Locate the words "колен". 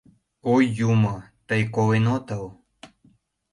1.75-2.05